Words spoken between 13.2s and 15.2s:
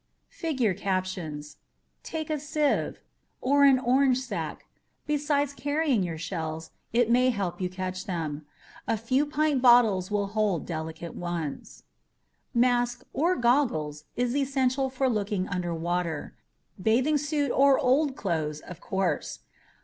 goggles) is essential for